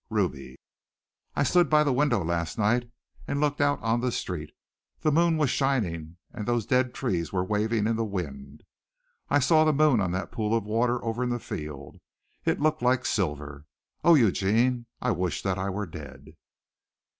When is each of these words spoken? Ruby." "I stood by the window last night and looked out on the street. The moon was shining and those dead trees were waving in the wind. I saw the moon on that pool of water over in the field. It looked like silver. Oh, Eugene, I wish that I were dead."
Ruby." 0.09 0.59
"I 1.35 1.43
stood 1.43 1.69
by 1.69 1.83
the 1.83 1.93
window 1.93 2.23
last 2.23 2.57
night 2.57 2.89
and 3.27 3.39
looked 3.39 3.61
out 3.61 3.79
on 3.83 4.01
the 4.01 4.11
street. 4.11 4.51
The 5.01 5.11
moon 5.11 5.37
was 5.37 5.51
shining 5.51 6.17
and 6.33 6.47
those 6.47 6.65
dead 6.65 6.95
trees 6.95 7.31
were 7.31 7.43
waving 7.43 7.85
in 7.85 7.97
the 7.97 8.03
wind. 8.03 8.63
I 9.29 9.37
saw 9.37 9.63
the 9.63 9.71
moon 9.73 10.01
on 10.01 10.11
that 10.13 10.31
pool 10.31 10.57
of 10.57 10.63
water 10.63 11.05
over 11.05 11.21
in 11.23 11.29
the 11.29 11.37
field. 11.39 11.97
It 12.45 12.59
looked 12.59 12.81
like 12.81 13.05
silver. 13.05 13.67
Oh, 14.03 14.15
Eugene, 14.15 14.87
I 15.03 15.11
wish 15.11 15.43
that 15.43 15.59
I 15.59 15.69
were 15.69 15.85
dead." 15.85 16.33